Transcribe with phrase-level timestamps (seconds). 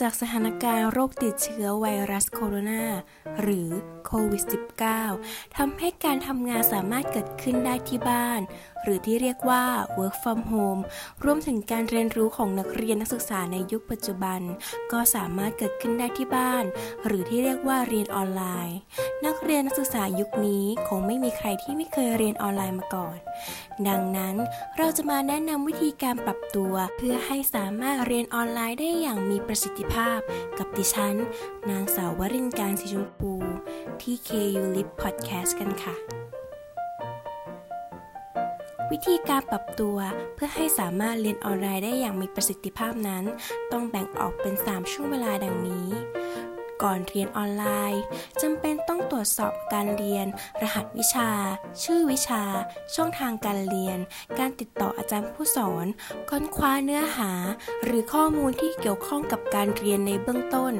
[0.00, 2.84] จากสถานการณ์โรคติดเชื้อไวรัสโคโรนา
[3.42, 3.68] หรือ
[4.06, 4.44] โควิด
[4.98, 8.40] -19 ทำให้การทำงานสามารถเกิดขึ้นได้ที่บ้าน
[8.86, 9.64] หรือที่เรียกว่า
[9.98, 10.82] work from home
[11.24, 14.40] รวมถึงการเรียนรู้ของนักเรียนนักศึกษาในยุคปัจจุบัน
[14.92, 16.64] ก็สามารถเกิดขึ้นได้ที่บ้าน
[17.06, 18.78] หรือที่เรียกว่าเรียนออนไลน์
[19.26, 23.16] นักเรียนนักศึกษายุคนี้คงไม่มีใครที่ไม่เคยเรียนออนไลน์มาก่อน
[23.88, 24.36] ดังนั้น
[24.78, 30.18] เราจะมาแนะนำวิธีการปรับตัว เพื่อให้สามารถเรียนออนไลน์ได้อย่างมีประสิทธิภาพ
[30.58, 31.14] กับดิฉัน
[31.70, 33.32] นางสาววรินการสีชมพู
[34.02, 35.96] ที่ KU Lip Podcast กันค่ะ
[38.92, 39.96] วิธีการปรับตัว
[40.34, 43.24] เพื่อให้สามารถเรียนออนไลน์ได้อย่างมีประสิทธิภาพนั้น
[43.72, 45.88] ต้องแบ่งออกเป็น 3 ช่วงเวลาดังนี้
[46.82, 48.02] ก่อนเรียนออนไลน์
[48.42, 50.26] จำเป็นต้องตรวจสอบการเรียน
[50.62, 51.30] รหัสวิชา
[51.82, 52.42] ชื่อวิชา
[52.94, 53.98] ช่องทางการเรียน
[54.38, 55.86] การติดต่ออาจารย์ผู้สอน
[56.30, 57.32] ค้นคว้าเนื้อหา
[57.84, 60.72] หรือข้อมูลที่เกี่ยวข้องกับการเรียนในเบื้องต้น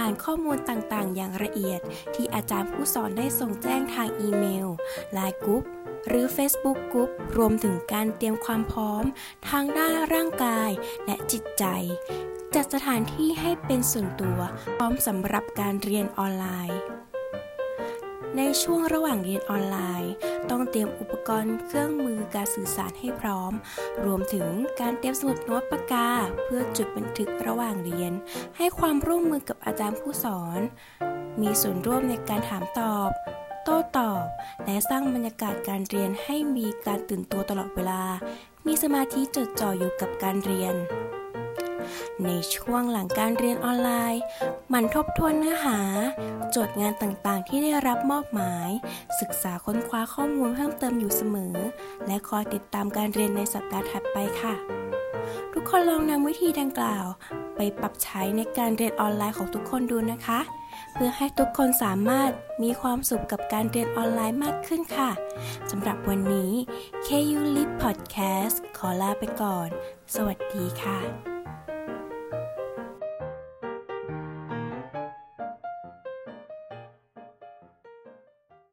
[0.00, 1.80] อ่านข้อมูลต่างๆ อย่างละเอียด
[2.14, 4.68] ที่อาจารย์ผู้สอนได้ส่งแจ้งทางอีเมล
[5.12, 5.64] ไลน์กรุ๊ป
[6.08, 9.04] หรือ Facebook กรุ๊ปรวมถึงการเตรียมความพร้อม
[9.48, 10.70] ทางด้านร่างกาย
[11.06, 11.64] และจิตใจ
[12.54, 14.38] จัดสถานที่ให้เป็นส่วนตัว
[14.76, 16.80] พร้อมสำหรับการเรียนออนไลน์
[18.36, 20.12] ในช่วงระหว่างเรียนออนไลน์
[20.50, 23.52] ต้องเตรียมอุปกรณ์เครื่องมือการสื่อสารให้พร้อม
[24.04, 24.48] รวมถึง
[24.80, 26.08] การเตรียมสมุดโน้ตปากกา
[26.44, 28.12] เพื่อจดบันทึกระหว่างเรียน
[28.56, 30.60] ให้ความร่วมมือกับอาจารย์ผู้สอน
[31.40, 33.10] มีส่วนร่วมในการถามตอบ
[33.64, 34.24] โต้ตอบ
[34.64, 38.02] และสร้างบรรยากาศการเรียนให้มีการตื่นตัวตลอดเวลา
[38.66, 40.76] มีสมาธิจดจ่ออยู่กับการเรียน
[42.24, 44.22] ในช่วงหลังการเรียนออนไลน์
[44.68, 45.78] หมั่นทบทวนเนื้อหา
[46.50, 48.68] โจทย์งานต่างๆ ที่ได้รับมอบหมาย
[49.20, 51.54] ศึกษาค้นคว้าข้อมูลเพิ่มเติมอยู่เสมอ
[52.06, 54.54] และคอยติดตามการเรียนในสัปดาห์ถัดไปค่ะ
[55.52, 57.06] ทุกคนลองนำวิธีดังกล่าว
[57.56, 60.40] ไปปรับใช้ในการเรียนออนไลน์ของทุกคนดูนะคะ
[60.94, 62.30] เพื่อให้ทุกคนสามารถ
[62.62, 65.10] มีความสุขกับการเรียนออนไลน์มากขึ้นค่ะ
[65.70, 66.52] สำหรับวันนี้
[67.06, 69.68] KU Lip Podcast ขอลาไปก่อน
[70.14, 70.98] สวัสดีค่ะ